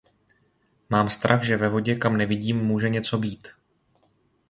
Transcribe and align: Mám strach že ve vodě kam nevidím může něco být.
Mám 0.89 1.09
strach 1.09 1.43
že 1.43 1.57
ve 1.57 1.69
vodě 1.69 1.95
kam 1.95 2.17
nevidím 2.17 2.57
může 2.57 2.89
něco 2.89 3.17
být. 3.17 3.47